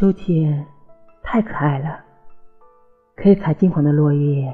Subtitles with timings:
[0.00, 0.64] 秋天
[1.22, 2.02] 太可爱了，
[3.16, 4.50] 可以踩金黄的落叶，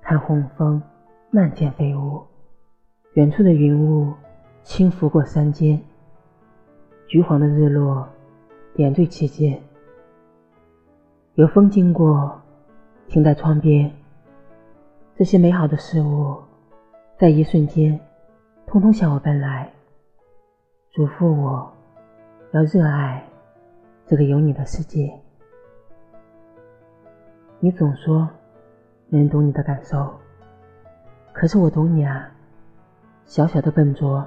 [0.00, 0.82] 看红枫
[1.30, 2.22] 漫天飞舞，
[3.12, 4.14] 远处的云雾
[4.62, 5.78] 轻拂过山间，
[7.06, 8.08] 橘黄的日落
[8.74, 9.60] 点缀其间。
[11.34, 12.40] 有风经过，
[13.08, 13.92] 停在窗边，
[15.14, 16.38] 这些美好的事物，
[17.18, 18.00] 在一瞬间，
[18.66, 19.70] 通通向我奔来，
[20.92, 21.70] 嘱咐我
[22.52, 23.22] 要热爱
[24.06, 25.12] 这个有你的世界。
[27.60, 28.28] 你总说
[29.08, 30.12] 没人懂你的感受，
[31.32, 32.30] 可是我懂你啊。
[33.24, 34.26] 小小的笨拙，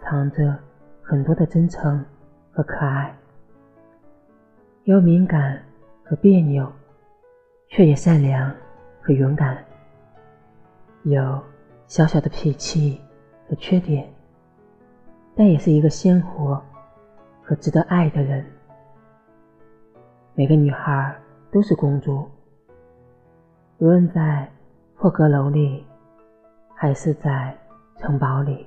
[0.00, 0.56] 藏着
[1.02, 2.04] 很多的真诚
[2.52, 3.14] 和可爱，
[4.84, 5.62] 有敏感。
[6.10, 6.66] 和别扭，
[7.68, 8.50] 却也善良
[9.02, 9.54] 和勇敢；
[11.02, 11.38] 有
[11.86, 12.98] 小小的脾气
[13.46, 14.10] 和缺点，
[15.36, 16.64] 但也是一个鲜活
[17.42, 18.42] 和值得爱的人。
[20.38, 21.20] 每个女孩
[21.50, 22.24] 都是公主，
[23.78, 24.48] 无论在
[24.96, 25.84] 破阁楼里，
[26.76, 27.52] 还是在
[27.96, 28.64] 城堡里，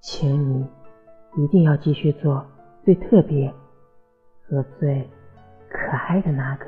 [0.00, 0.68] 请你
[1.38, 2.44] 一定要继续做
[2.84, 3.50] 最特别
[4.46, 5.08] 和最。
[5.70, 6.66] 可爱的那个。